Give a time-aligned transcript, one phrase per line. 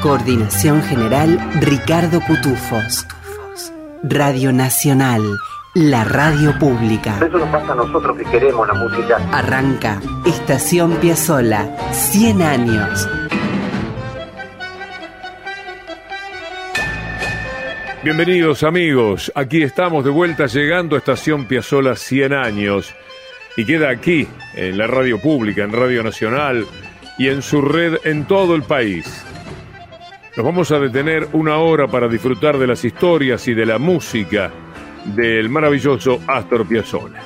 [0.00, 3.06] Coordinación General Ricardo Cutufos.
[4.02, 5.20] Radio Nacional,
[5.74, 7.18] la radio pública.
[7.18, 9.18] Eso nos pasa a nosotros que queremos la música.
[9.30, 13.08] Arranca Estación Piazzola, 100 años.
[18.02, 22.94] Bienvenidos amigos, aquí estamos de vuelta llegando a Estación Piazzola 100 años
[23.54, 26.64] y queda aquí en la radio pública, en Radio Nacional
[27.18, 29.26] y en su red en todo el país.
[30.40, 34.50] Nos vamos a detener una hora para disfrutar de las historias y de la música
[35.04, 37.20] del maravilloso Astor Piazzolla.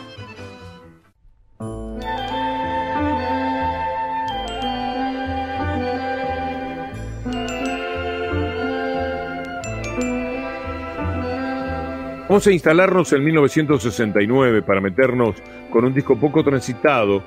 [12.28, 15.36] Vamos a instalarnos en 1969 para meternos
[15.70, 17.22] con un disco poco transitado,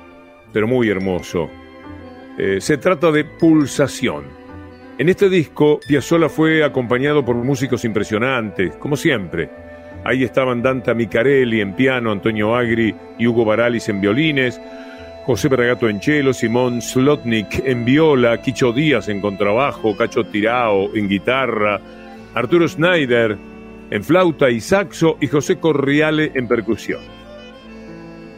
[0.51, 1.49] pero muy hermoso.
[2.37, 4.36] Eh, se trata de Pulsación.
[4.99, 9.47] En este disco, Piazzolla fue acompañado por músicos impresionantes, como siempre.
[10.03, 14.59] Ahí estaban Danta Micarelli en piano, Antonio Agri y Hugo Baralis en violines,
[15.27, 21.07] José Bragato en cello, Simón Slotnik en viola, Quicho Díaz en contrabajo, Cacho Tirao en
[21.07, 21.79] guitarra,
[22.33, 23.37] Arturo Schneider
[23.91, 27.01] en flauta y saxo y José Corriale en percusión.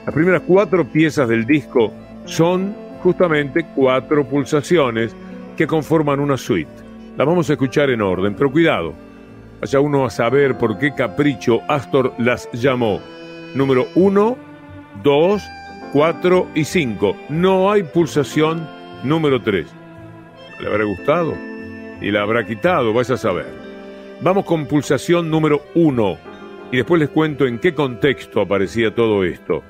[0.05, 1.93] Las primeras cuatro piezas del disco
[2.25, 5.15] son justamente cuatro pulsaciones
[5.59, 6.71] que conforman una suite.
[7.17, 8.93] Las vamos a escuchar en orden, pero cuidado,
[9.59, 13.01] vaya uno a saber por qué capricho Astor las llamó
[13.55, 14.37] número 1,
[15.03, 15.43] 2,
[15.91, 17.17] 4 y 5.
[17.27, 18.65] No hay pulsación
[19.03, 19.67] número 3.
[20.61, 21.33] ¿Le habrá gustado?
[21.99, 23.47] Y la habrá quitado, vais a saber.
[24.21, 26.17] Vamos con pulsación número 1
[26.71, 29.61] y después les cuento en qué contexto aparecía todo esto.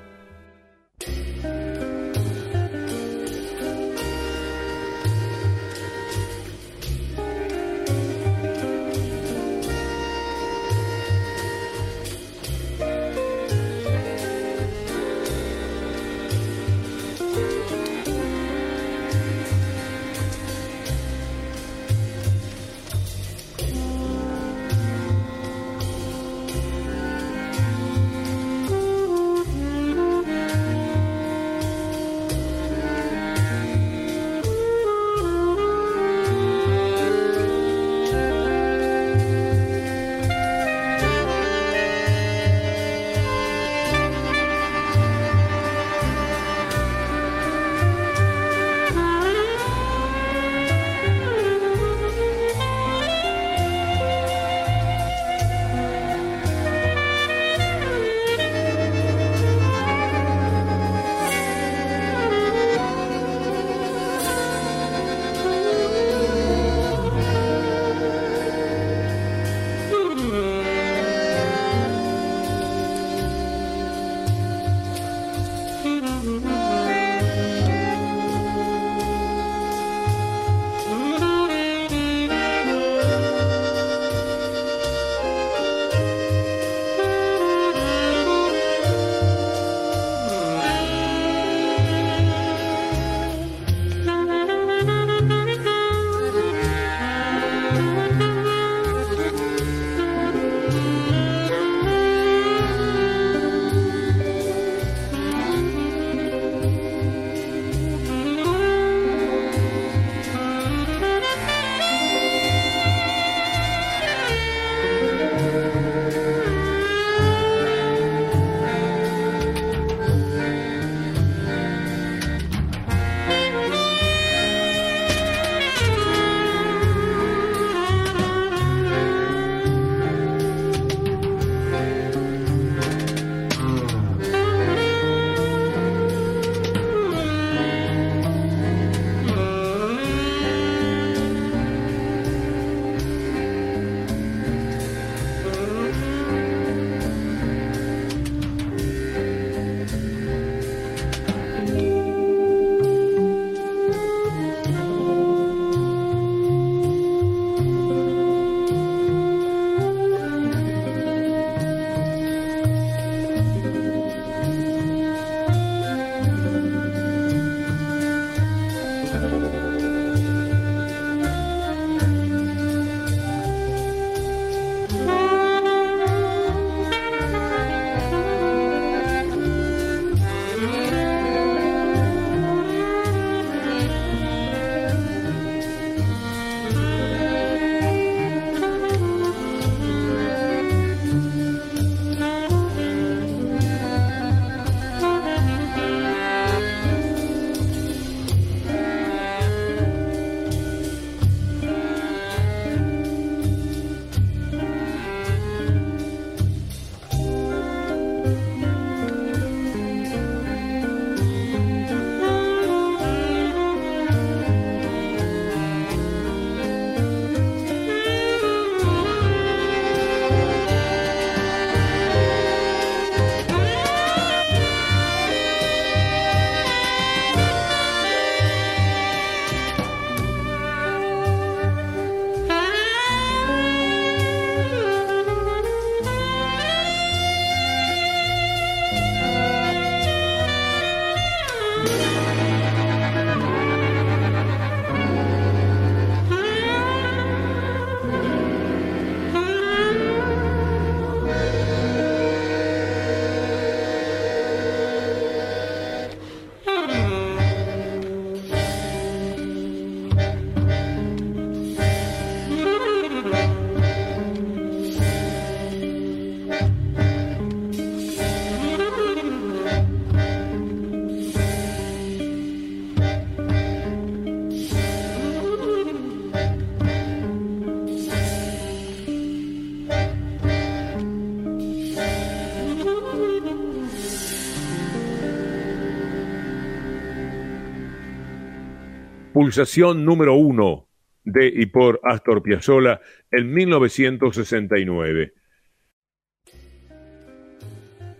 [289.40, 290.90] Pulsación número uno
[291.24, 293.00] de y por Astor Piazzolla
[293.32, 295.34] en 1969.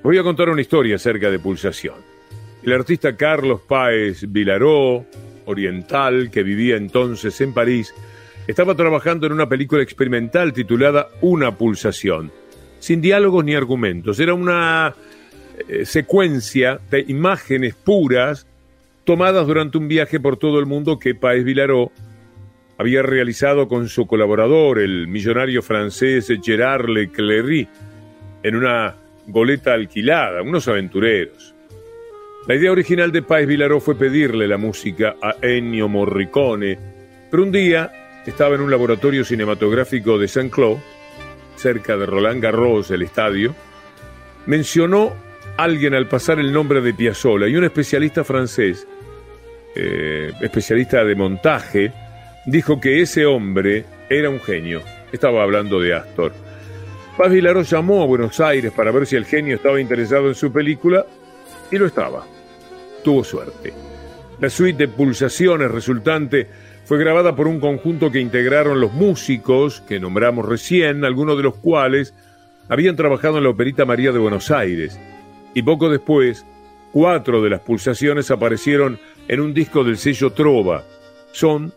[0.02, 1.96] Voy a contar una historia acerca de Pulsación.
[2.64, 5.06] El artista Carlos Páez Vilaró,
[5.44, 7.94] oriental, que vivía entonces en París,
[8.48, 12.32] estaba trabajando en una película experimental titulada Una pulsación,
[12.80, 14.22] sin diálogos ni argumentos.
[14.22, 14.96] Era una
[15.68, 18.48] eh, secuencia de imágenes puras
[19.10, 21.92] tomadas durante un viaje por todo el mundo que Paez Vilaró
[22.78, 27.68] había realizado con su colaborador, el millonario francés Gerard Leclerc,
[28.44, 31.56] en una goleta alquilada, unos aventureros.
[32.46, 36.78] La idea original de Paez Vilaró fue pedirle la música a Ennio Morricone,
[37.32, 37.92] pero un día
[38.28, 40.78] estaba en un laboratorio cinematográfico de Saint-Cloud,
[41.56, 43.56] cerca de Roland Garros, el estadio,
[44.46, 45.16] mencionó
[45.58, 48.88] alguien al pasar el nombre de Piazzolla y un especialista francés,
[49.76, 51.92] eh, especialista de montaje,
[52.46, 54.82] dijo que ese hombre era un genio.
[55.12, 56.34] Estaba hablando de Astor.
[57.18, 60.52] Paz Vilaró llamó a Buenos Aires para ver si el genio estaba interesado en su
[60.52, 61.06] película
[61.70, 62.26] y lo estaba.
[63.04, 63.74] Tuvo suerte.
[64.40, 66.48] La suite de pulsaciones resultante
[66.86, 71.56] fue grabada por un conjunto que integraron los músicos que nombramos recién, algunos de los
[71.56, 72.14] cuales
[72.70, 74.98] habían trabajado en la Operita María de Buenos Aires.
[75.54, 76.46] Y poco después,
[76.92, 80.84] cuatro de las pulsaciones aparecieron en un disco del sello Trova.
[81.32, 81.72] Son,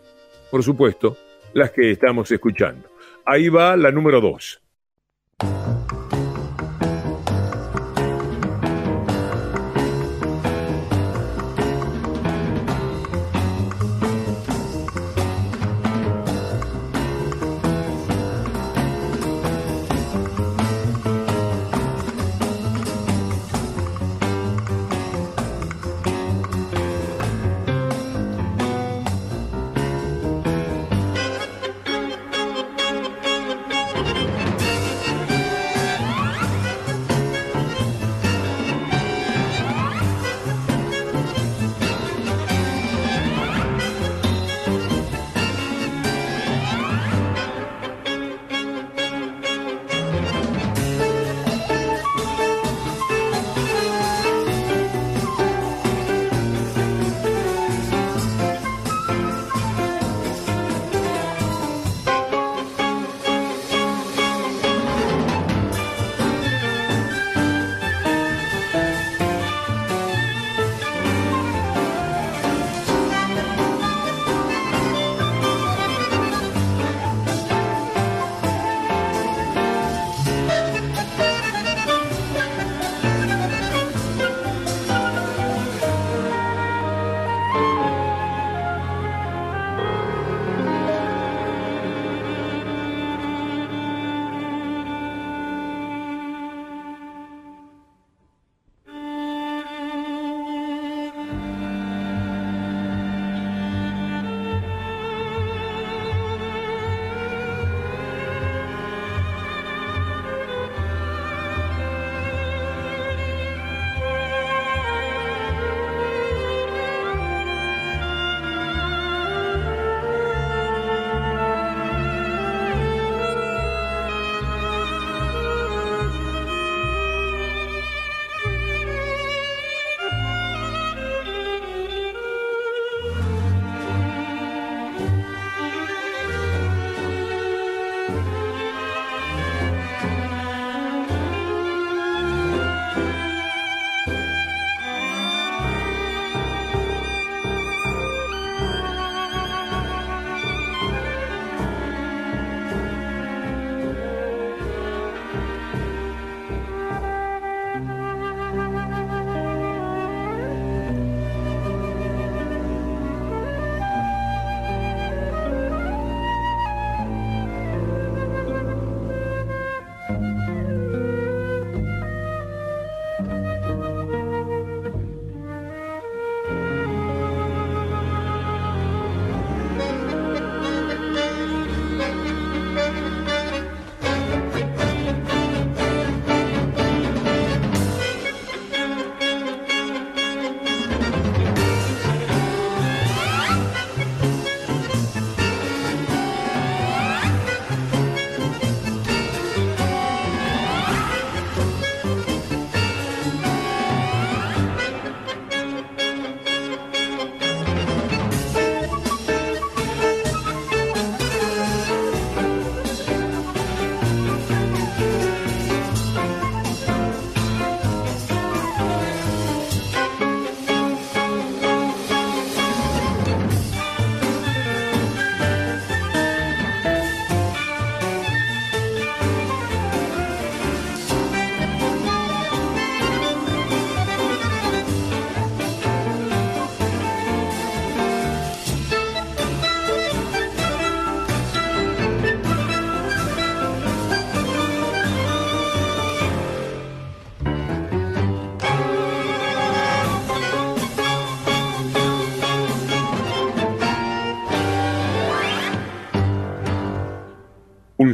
[0.49, 1.15] por supuesto,
[1.53, 2.89] las que estamos escuchando.
[3.25, 4.62] Ahí va la número 2.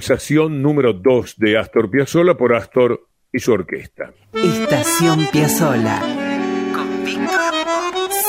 [0.09, 4.11] Conversación número 2 de Astor Piazzolla por Astor y su orquesta.
[4.33, 6.01] Estación Piazzolla.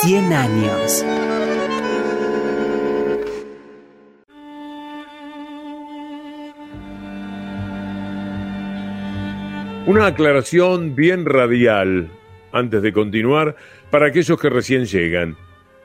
[0.03, 1.03] 100 años.
[9.87, 12.11] Una aclaración bien radial
[12.51, 13.55] antes de continuar
[13.89, 15.35] para aquellos que recién llegan.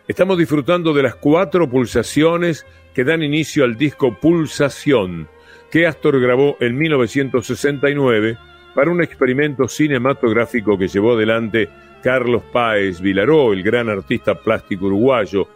[0.06, 5.34] Estamos disfrutando de las cuatro pulsaciones que dan inicio al disco Pulsación
[5.70, 8.36] que Astor grabó en 1969
[8.74, 11.68] para un experimento cinematográfico que llevó adelante
[12.02, 15.48] Carlos Páez Vilaró, el gran artista plástico uruguayo,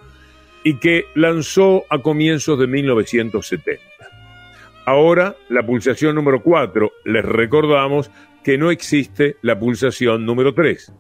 [0.65, 3.83] y que lanzó a comienzos de 1970.
[4.87, 8.11] Ahora, la pulsación número 4, les recordamos
[8.43, 10.93] que no existe la pulsación número 3.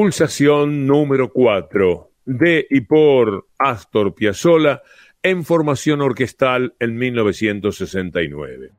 [0.00, 4.80] Pulsación número 4 de y por Astor Piazzolla
[5.22, 8.70] en formación orquestal en 1969.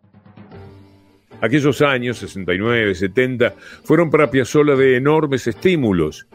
[1.39, 3.53] Aquellos años, 69, 70,
[3.83, 6.25] fueron para Piazzolla de enormes estímulos.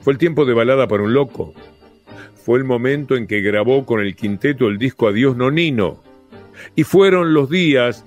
[0.00, 1.54] Fue el tiempo de balada para un loco.
[2.34, 6.02] Fue el momento en que grabó con el quinteto el disco Adiós Nonino.
[6.74, 8.04] Y fueron los días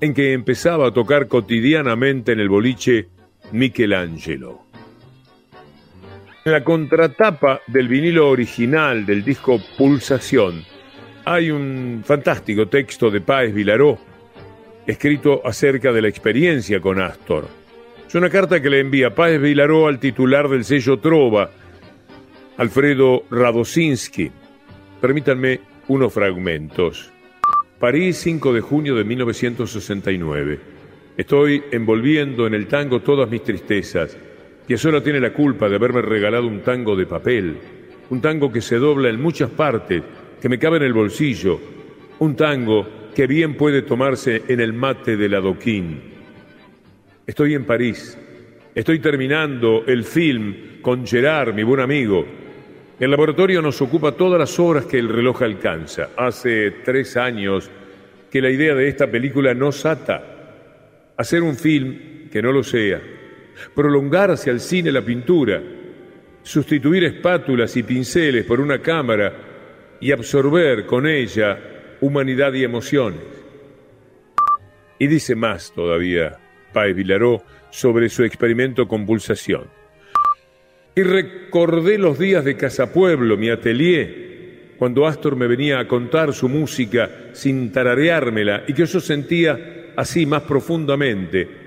[0.00, 3.06] en que empezaba a tocar cotidianamente en el boliche
[3.52, 4.69] Michelangelo.
[6.42, 10.64] En la contratapa del vinilo original del disco Pulsación
[11.26, 13.98] hay un fantástico texto de Páez Vilaró,
[14.86, 17.46] escrito acerca de la experiencia con Astor.
[18.08, 21.50] Es una carta que le envía Páez Vilaró al titular del sello Trova,
[22.56, 24.30] Alfredo Radosinski.
[24.98, 27.12] Permítanme unos fragmentos.
[27.78, 30.58] París, 5 de junio de 1969.
[31.18, 34.16] Estoy envolviendo en el tango todas mis tristezas
[34.78, 37.56] solo tiene la culpa de haberme regalado un tango de papel,
[38.10, 40.02] un tango que se dobla en muchas partes,
[40.40, 41.60] que me cabe en el bolsillo,
[42.20, 46.00] un tango que bien puede tomarse en el mate del adoquín.
[47.26, 48.16] Estoy en París,
[48.74, 52.24] estoy terminando el film con Gerard, mi buen amigo.
[52.98, 56.10] El laboratorio nos ocupa todas las horas que el reloj alcanza.
[56.16, 57.70] Hace tres años
[58.30, 60.22] que la idea de esta película nos ata.
[61.16, 63.00] Hacer un film que no lo sea,
[63.74, 65.62] prolongar hacia el cine la pintura,
[66.42, 69.32] sustituir espátulas y pinceles por una cámara
[70.00, 71.58] y absorber con ella
[72.00, 73.20] humanidad y emociones.
[74.98, 76.38] Y dice más todavía
[76.72, 79.64] Páez Vilaró sobre su experimento con pulsación.
[80.94, 86.48] Y recordé los días de Casapueblo, mi atelier, cuando Astor me venía a contar su
[86.48, 91.59] música sin tarareármela y que yo sentía así más profundamente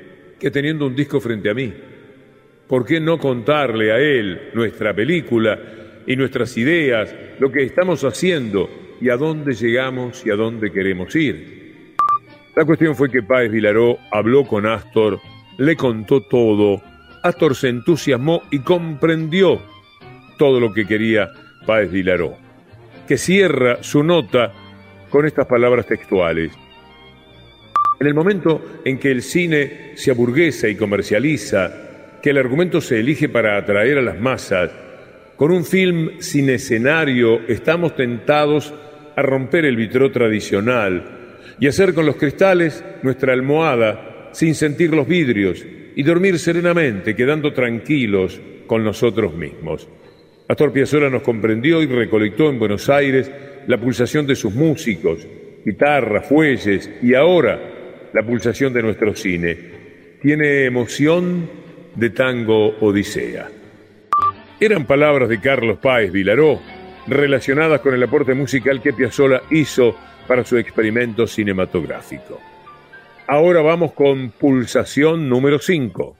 [0.43, 1.73] que teniendo un disco frente a mí.
[2.67, 5.57] ¿Por qué no contarle a él nuestra película
[6.05, 11.15] y nuestras ideas, lo que estamos haciendo y a dónde llegamos y a dónde queremos
[11.15, 11.95] ir?
[12.57, 15.21] La cuestión fue que Páez Vilaró habló con Astor,
[15.59, 16.81] le contó todo,
[17.23, 19.61] Astor se entusiasmó y comprendió
[20.37, 21.29] todo lo que quería
[21.65, 22.35] Páez Vilaró,
[23.07, 24.51] que cierra su nota
[25.09, 26.51] con estas palabras textuales.
[28.03, 32.99] En el momento en que el cine se aburguesa y comercializa, que el argumento se
[32.99, 34.71] elige para atraer a las masas,
[35.37, 38.73] con un film sin escenario estamos tentados
[39.15, 45.07] a romper el vitró tradicional y hacer con los cristales nuestra almohada sin sentir los
[45.07, 48.37] vidrios y dormir serenamente, quedando tranquilos
[48.67, 49.87] con nosotros mismos.
[50.49, 53.31] Astor Piazzolla nos comprendió y recolectó en Buenos Aires
[53.65, 55.25] la pulsación de sus músicos,
[55.63, 57.69] guitarras, fuelles y ahora
[58.13, 59.57] la pulsación de nuestro cine.
[60.21, 61.49] Tiene emoción
[61.95, 63.49] de tango Odisea.
[64.59, 66.61] Eran palabras de Carlos Páez Vilaró,
[67.07, 69.95] relacionadas con el aporte musical que Piazzolla hizo
[70.27, 72.39] para su experimento cinematográfico.
[73.27, 76.17] Ahora vamos con pulsación número 5.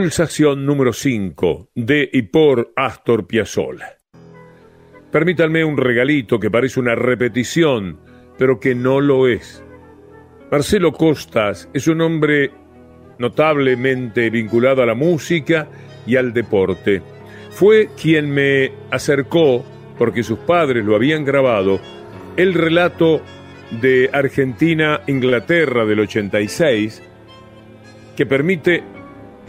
[0.00, 3.98] Pulsación número 5 de y por Astor Piazzolla.
[5.12, 8.00] Permítanme un regalito que parece una repetición,
[8.38, 9.62] pero que no lo es.
[10.50, 12.50] Marcelo Costas es un hombre
[13.18, 15.68] notablemente vinculado a la música
[16.06, 17.02] y al deporte.
[17.50, 19.62] Fue quien me acercó,
[19.98, 21.78] porque sus padres lo habían grabado,
[22.38, 23.20] el relato
[23.82, 27.02] de Argentina-Inglaterra del 86,
[28.16, 28.82] que permite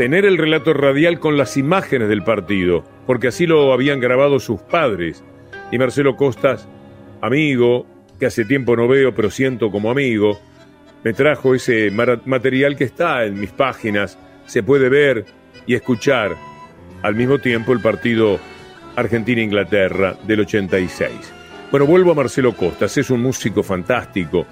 [0.02, 4.60] tener el relato radial con las imágenes del partido, porque así lo habían grabado sus
[4.60, 5.24] padres.
[5.72, 6.68] Y Marcelo Costas,
[7.22, 7.86] amigo,
[8.20, 10.40] que hace tiempo no veo, pero siento como amigo,
[11.04, 15.24] me trajo ese material que está en mis páginas, se puede ver
[15.68, 16.36] y escuchar
[17.04, 18.40] al mismo tiempo el partido
[18.96, 21.12] Argentina-Inglaterra del 86.
[21.70, 24.48] Bueno, vuelvo a Marcelo Costas, es un músico fantástico,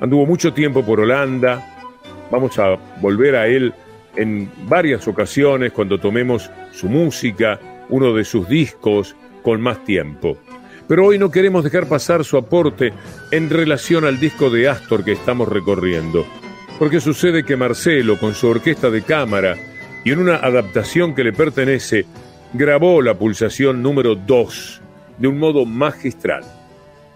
[0.00, 1.64] anduvo mucho tiempo por Holanda,
[2.28, 3.72] vamos a volver a él
[4.16, 10.36] en varias ocasiones cuando tomemos su música, uno de sus discos, con más tiempo.
[10.88, 12.92] Pero hoy no queremos dejar pasar su aporte
[13.30, 16.26] en relación al disco de Astor que estamos recorriendo,
[16.78, 19.56] porque sucede que Marcelo, con su orquesta de cámara
[20.04, 22.06] y en una adaptación que le pertenece,
[22.52, 24.82] grabó la pulsación número 2
[25.18, 26.42] de un modo magistral.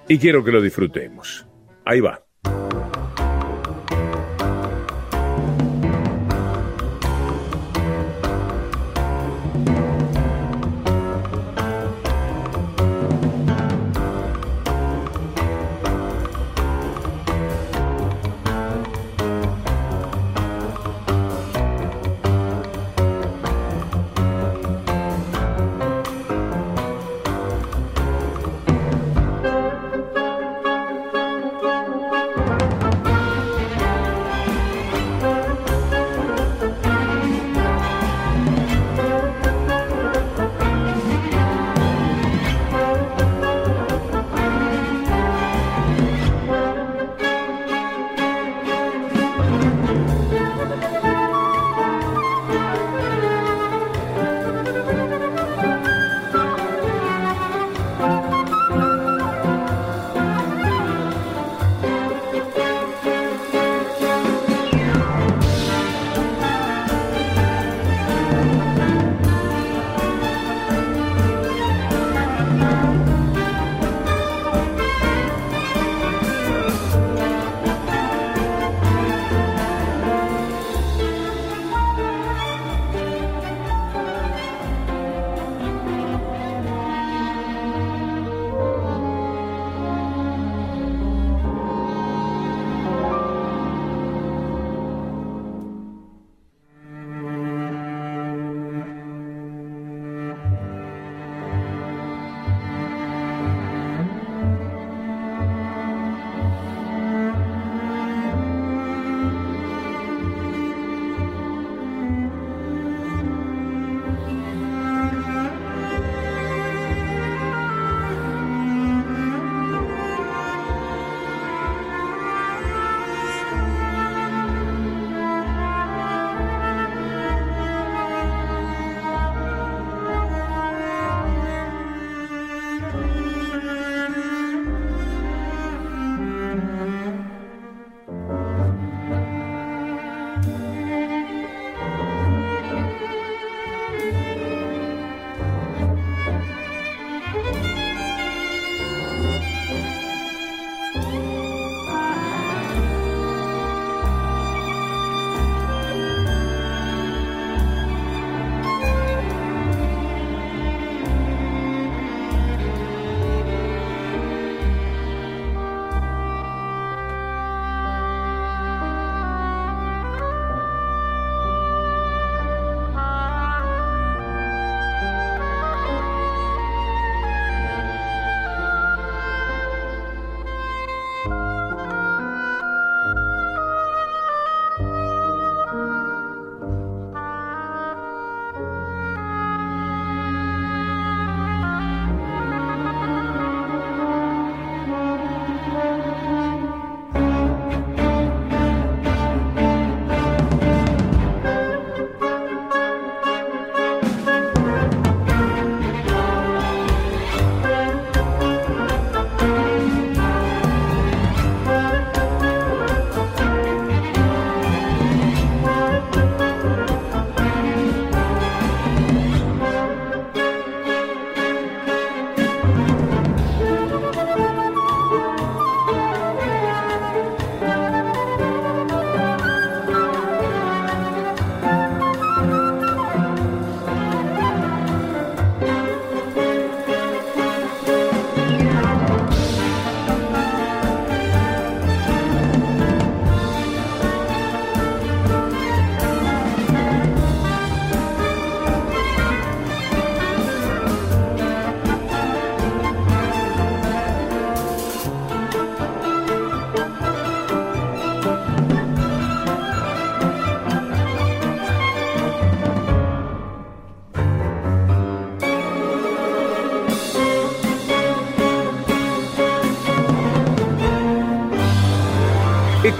[0.06, 1.46] Y quiero que lo disfrutemos.
[1.84, 2.22] Ahí va.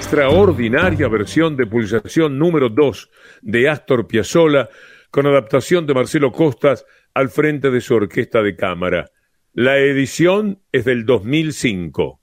[0.05, 4.69] Extraordinaria versión de Pulsación número 2 de Astor Piazzolla
[5.11, 9.11] con adaptación de Marcelo Costas al frente de su orquesta de cámara.
[9.55, 12.21] La edición es del 2005.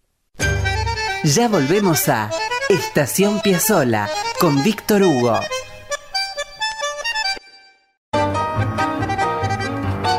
[1.23, 2.29] Ya volvemos a
[2.69, 4.07] Estación Piazzolla
[4.39, 5.39] con Víctor Hugo.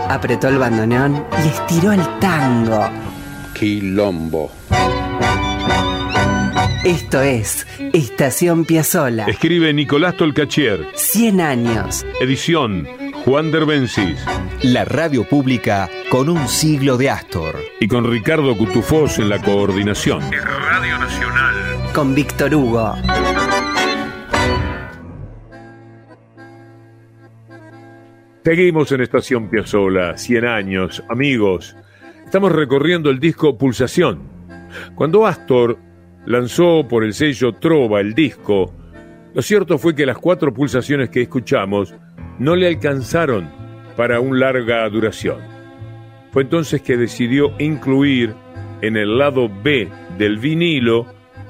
[0.08, 2.90] Apretó el bandoneón y estiró el tango.
[3.54, 4.50] Quilombo.
[6.84, 9.26] Esto es Estación Piazzola.
[9.26, 10.84] Escribe Nicolás Tolcachier.
[10.94, 12.04] 100 años.
[12.20, 12.88] Edición
[13.24, 14.18] Juan Derbencis.
[14.62, 17.54] La radio pública con un siglo de Astor.
[17.78, 20.22] Y con Ricardo Cutufós en la coordinación.
[20.32, 21.54] Radio Nacional.
[21.94, 22.96] Con Víctor Hugo.
[28.44, 31.76] Seguimos en Estación Piazzola, 100 años, amigos.
[32.24, 34.20] Estamos recorriendo el disco Pulsación.
[34.96, 35.78] Cuando Astor
[36.26, 38.72] lanzó por el sello Trova el disco,
[39.34, 41.94] lo cierto fue que las cuatro pulsaciones que escuchamos
[42.38, 43.48] no le alcanzaron
[43.96, 45.38] para una larga duración.
[46.32, 48.34] Fue entonces que decidió incluir
[48.82, 51.06] en el lado B del vinilo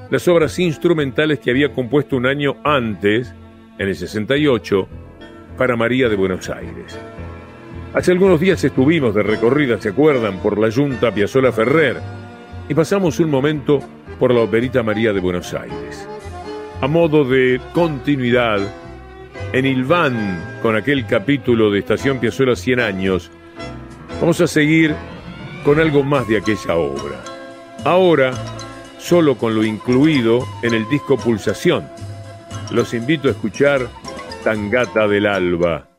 [0.09, 3.33] las obras instrumentales que había compuesto un año antes,
[3.79, 4.87] en el 68,
[5.57, 6.99] para María de Buenos Aires.
[7.93, 11.97] Hace algunos días estuvimos de recorrida, ¿se acuerdan?, por la Junta Piazzola Ferrer
[12.69, 13.79] y pasamos un momento
[14.19, 16.07] por la Operita María de Buenos Aires.
[16.81, 18.59] A modo de continuidad,
[19.53, 23.31] en Ilván, con aquel capítulo de Estación Piazzola 100 años,
[24.19, 24.95] vamos a seguir
[25.63, 27.23] con algo más de aquella obra.
[27.85, 28.33] Ahora,
[28.97, 31.87] solo con lo incluido en el disco Pulsación.
[32.71, 33.87] Los invito a escuchar
[34.43, 35.92] Tangata del Alba.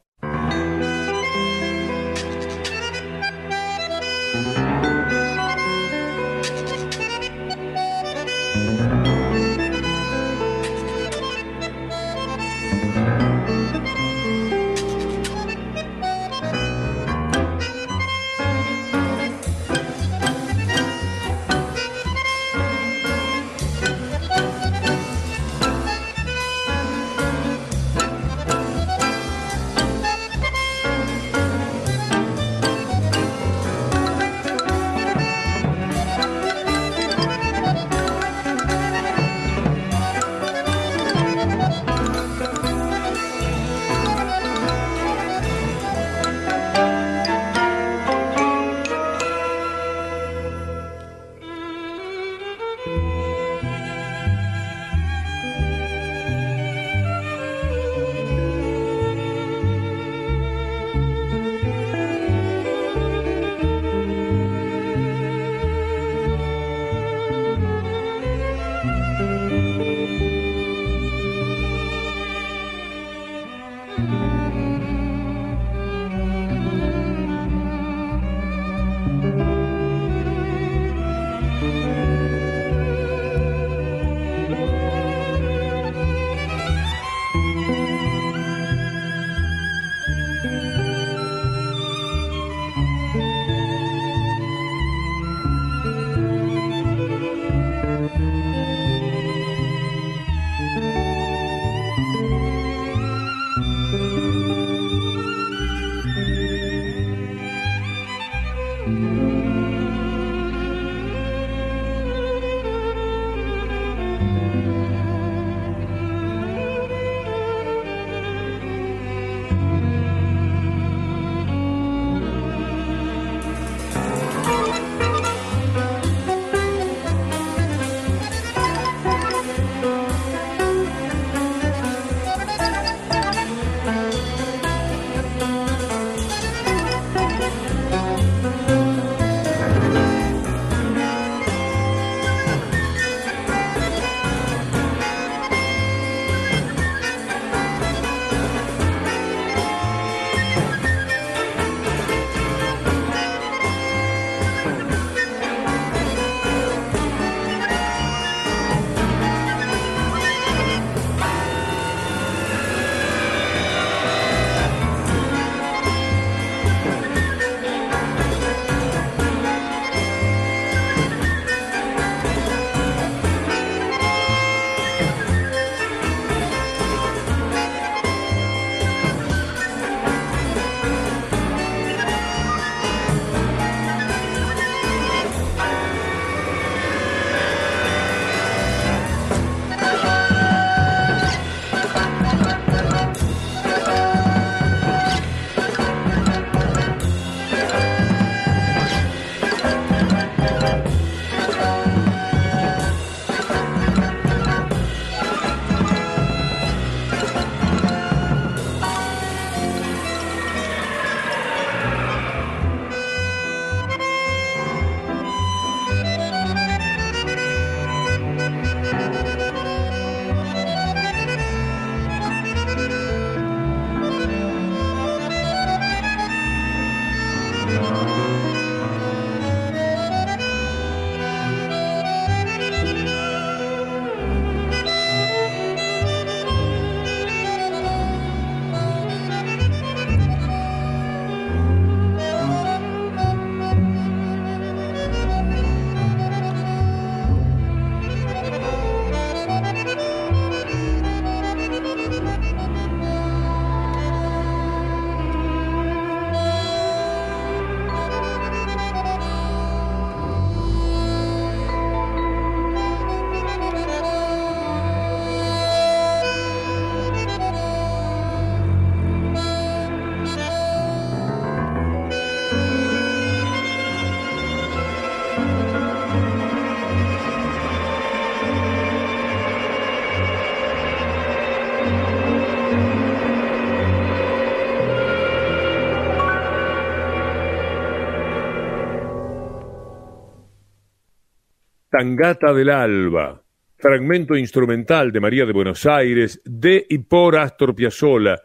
[291.97, 293.41] Tangata del Alba,
[293.77, 298.41] fragmento instrumental de María de Buenos Aires, de y por Astor Piazzolla,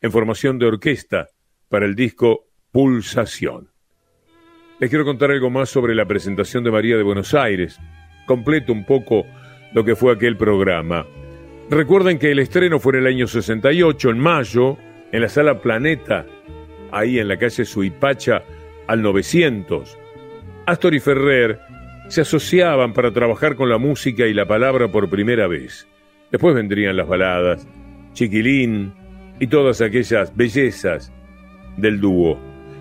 [0.00, 1.26] en formación de orquesta,
[1.68, 3.68] para el disco Pulsación.
[4.78, 7.80] Les quiero contar algo más sobre la presentación de María de Buenos Aires.
[8.28, 9.26] Completo un poco
[9.72, 11.04] lo que fue aquel programa.
[11.68, 14.78] Recuerden que el estreno fue en el año 68, en mayo,
[15.10, 16.26] en la sala Planeta,
[16.92, 18.44] ahí en la calle Suipacha,
[18.86, 19.98] al 900.
[20.66, 21.73] Astor y Ferrer
[22.14, 25.88] se asociaban para trabajar con la música y la palabra por primera vez.
[26.30, 27.66] Después vendrían las baladas,
[28.12, 28.94] Chiquilín
[29.40, 31.12] y todas aquellas bellezas
[31.76, 32.38] del dúo.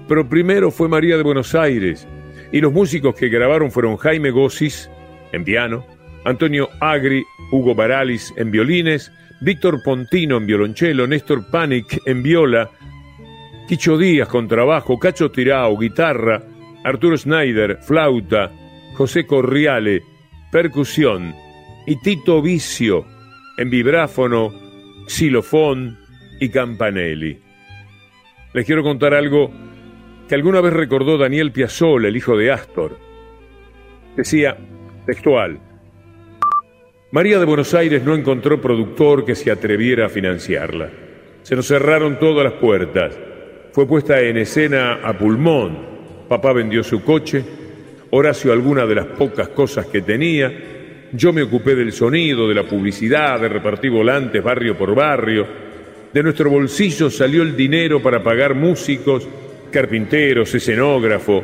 [0.08, 2.08] Pero primero fue María de Buenos Aires
[2.52, 4.88] y los músicos que grabaron fueron Jaime Gossis
[5.32, 5.84] en piano,
[6.26, 9.12] Antonio Agri, Hugo Baralis en violines,
[9.42, 12.70] Víctor Pontino en violonchelo, Néstor Panic en viola,
[13.68, 16.44] Quicho Díaz con trabajo, Cacho Tirao, guitarra,
[16.84, 18.52] Arturo Schneider, flauta,
[18.94, 20.04] José Corriale,
[20.52, 21.34] percusión,
[21.86, 23.06] y Tito Vicio
[23.58, 24.54] en vibráfono,
[25.08, 25.98] xilofón
[26.40, 27.40] y campanelli.
[28.54, 29.52] Les quiero contar algo
[30.28, 32.98] que alguna vez recordó Daniel Piazzolla, el hijo de Astor.
[34.16, 34.58] Decía,
[35.06, 35.60] textual,
[37.12, 40.90] María de Buenos Aires no encontró productor que se atreviera a financiarla.
[41.44, 43.16] Se nos cerraron todas las puertas.
[43.72, 45.78] Fue puesta en escena a pulmón.
[46.28, 47.44] Papá vendió su coche,
[48.16, 50.54] Horacio alguna de las pocas cosas que tenía,
[51.14, 55.48] yo me ocupé del sonido, de la publicidad, de repartir volantes barrio por barrio.
[56.14, 59.28] De nuestro bolsillo salió el dinero para pagar músicos,
[59.72, 61.44] carpinteros, escenógrafo.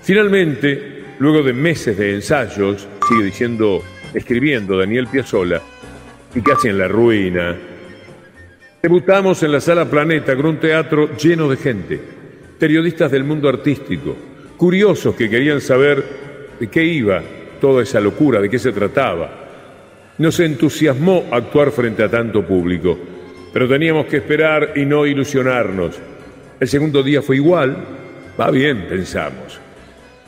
[0.00, 3.82] Finalmente, luego de meses de ensayos, sigue diciendo,
[4.14, 5.60] escribiendo Daniel Piazzolla,
[6.34, 7.54] y casi en la ruina,
[8.82, 12.00] debutamos en la Sala Planeta con un teatro lleno de gente,
[12.58, 14.29] periodistas del mundo artístico,
[14.60, 16.04] curiosos que querían saber
[16.60, 17.22] de qué iba
[17.62, 19.30] toda esa locura, de qué se trataba.
[20.18, 22.98] Nos entusiasmó actuar frente a tanto público,
[23.54, 25.98] pero teníamos que esperar y no ilusionarnos.
[26.60, 27.74] El segundo día fue igual,
[28.38, 29.58] va bien, pensamos.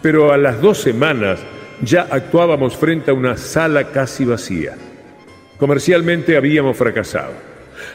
[0.01, 1.41] Pero a las dos semanas
[1.83, 4.77] ya actuábamos frente a una sala casi vacía.
[5.59, 7.35] Comercialmente habíamos fracasado.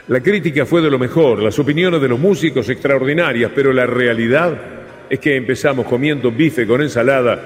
[0.08, 4.77] La crítica fue de lo mejor, las opiniones de los músicos extraordinarias, pero la realidad
[5.10, 7.39] es que empezamos comiendo bife con ensalada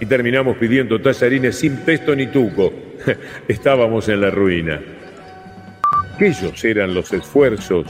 [0.00, 2.72] y terminamos pidiendo tallarines sin pesto ni tuco.
[3.48, 4.80] Estábamos en la ruina.
[6.14, 7.86] Aquellos eran los esfuerzos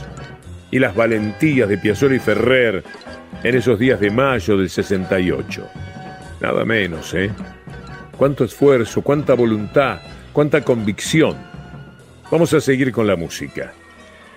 [0.71, 2.83] y las valentías de Piazzolla y Ferrer
[3.43, 5.67] en esos días de mayo del 68.
[6.39, 7.29] Nada menos, ¿eh?
[8.17, 9.99] Cuánto esfuerzo, cuánta voluntad,
[10.33, 11.35] cuánta convicción.
[12.31, 13.73] Vamos a seguir con la música.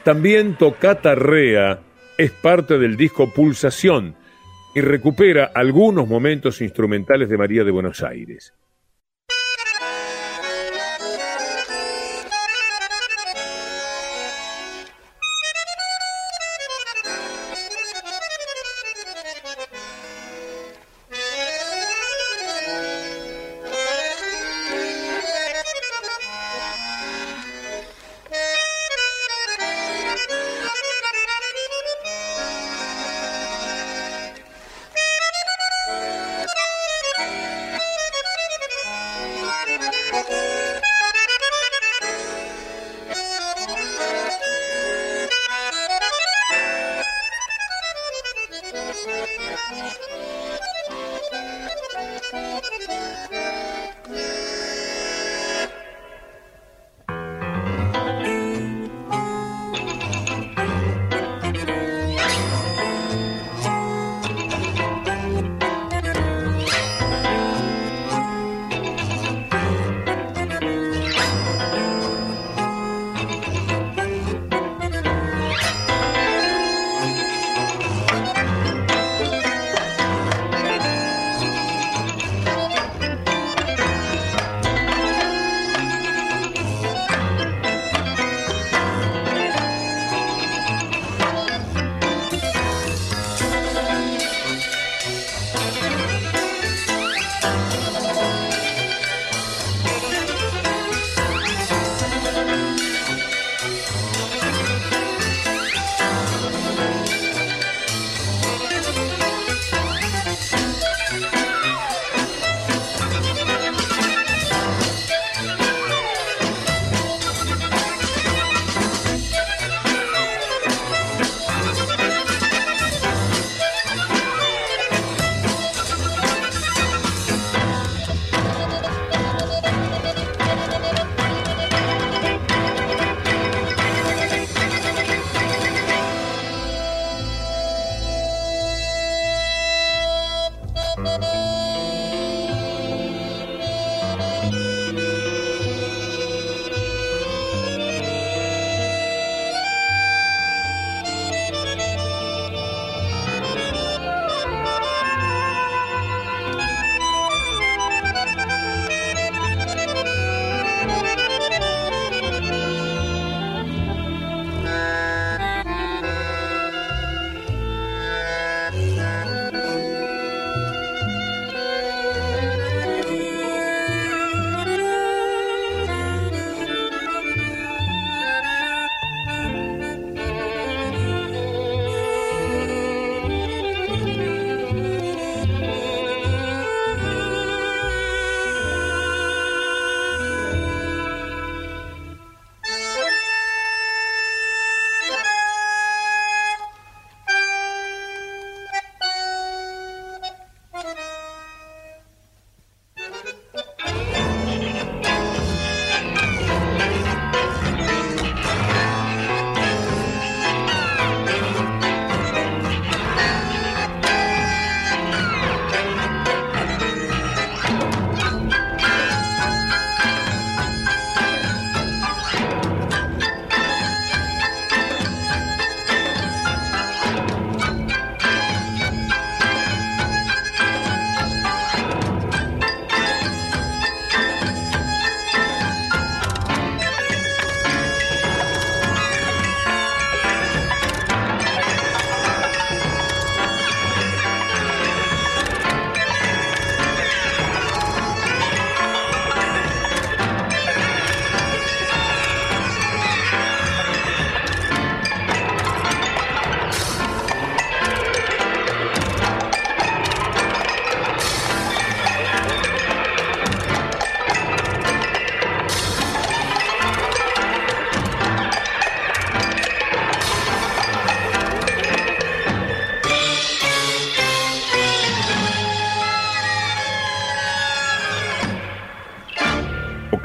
[0.03, 1.81] También Tocata Rea
[2.19, 4.15] es parte del disco Pulsación,
[4.75, 8.55] y recupera algunos momentos instrumentales de María de Buenos Aires.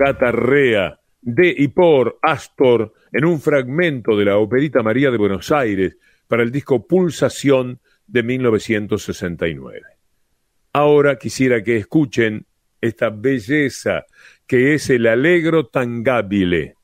[0.09, 5.51] Toccata Rea de y por Astor en un fragmento de la Operita María de Buenos
[5.51, 5.97] Aires
[6.27, 9.81] para el disco Pulsación de 1969.
[10.73, 12.47] Ahora quisiera que escuchen
[12.81, 14.05] esta belleza
[14.47, 16.75] que es el Allegro Tangabile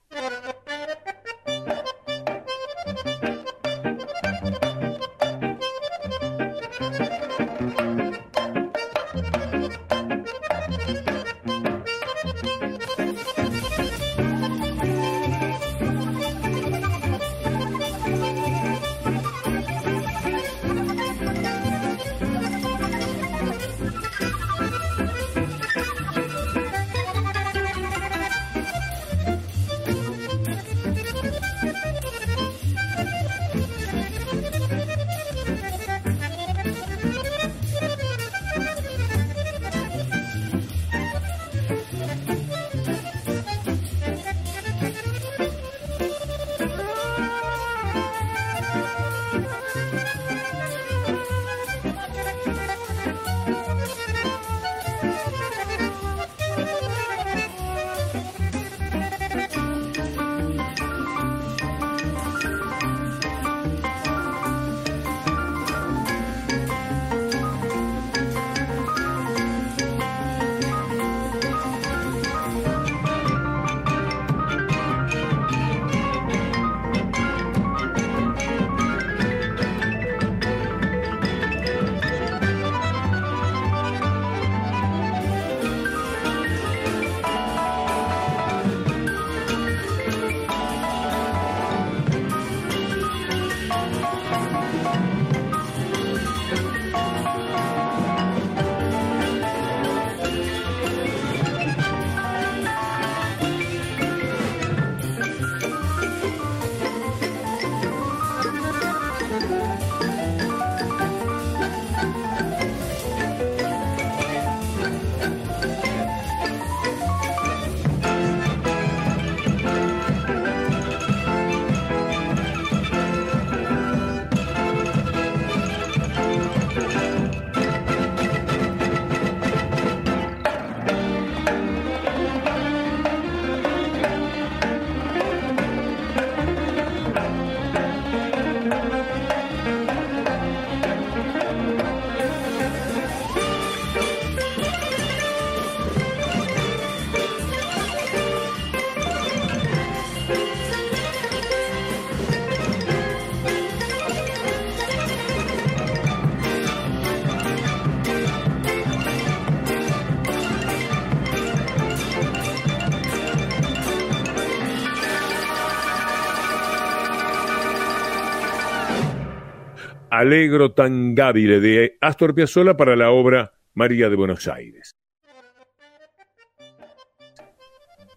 [170.17, 174.95] Alegro Tangabile de Astor Piazzolla para la obra María de Buenos Aires.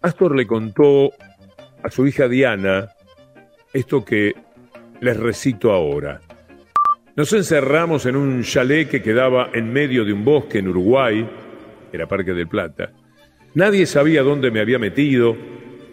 [0.01, 1.11] Astor le contó
[1.83, 2.87] a su hija Diana
[3.73, 4.33] esto que
[5.01, 6.21] les recito ahora.
[7.17, 11.29] Nos encerramos en un chalet que quedaba en medio de un bosque en Uruguay,
[11.91, 12.93] era Parque del Plata.
[13.55, 15.35] Nadie sabía dónde me había metido.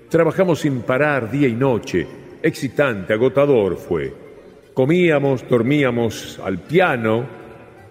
[0.08, 2.06] Trabajamos sin parar día y noche.
[2.44, 4.25] Excitante, agotador fue.
[4.76, 7.26] Comíamos, dormíamos al piano,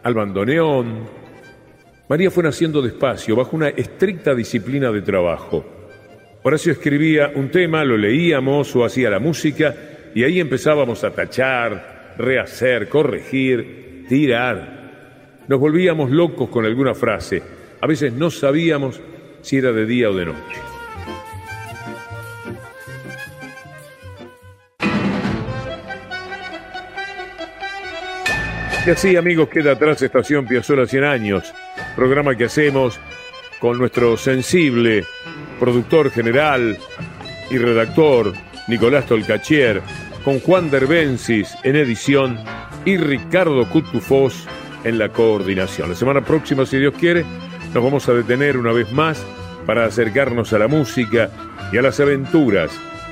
[0.03, 0.99] al bandoneón.
[2.07, 5.65] María fue naciendo despacio, bajo una estricta disciplina de trabajo.
[6.43, 9.75] Horacio escribía un tema, lo leíamos o hacía la música
[10.13, 15.41] y ahí empezábamos a tachar, rehacer, corregir, tirar.
[15.47, 17.41] Nos volvíamos locos con alguna frase.
[17.81, 19.01] A veces no sabíamos
[19.41, 20.74] si era de día o de noche.
[28.85, 31.51] Y así, amigos, queda atrás Estación Piazzola 100 años,
[31.95, 32.99] programa que hacemos
[33.59, 35.03] con nuestro sensible
[35.59, 36.77] productor general
[37.49, 38.33] y redactor
[38.67, 39.81] Nicolás Tolcachier,
[40.23, 42.37] con Juan Derbensis en edición
[42.85, 44.47] y Ricardo Cutufós
[44.83, 45.89] en la coordinación.
[45.89, 47.25] La semana próxima, si Dios quiere,
[47.73, 49.25] nos vamos a detener una vez más
[49.65, 51.31] para acercarnos a la música
[51.71, 52.69] y a las aventuras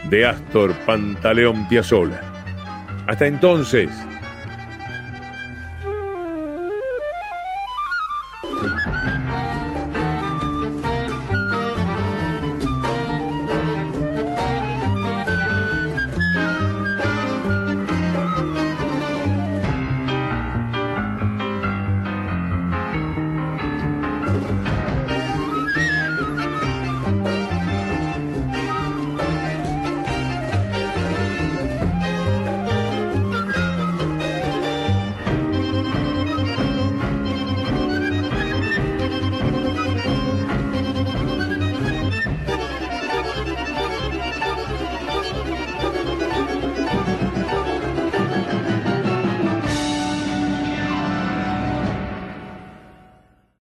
[0.08, 2.22] de Astor Pantaleón Piazzola.
[3.08, 3.90] Hasta entonces,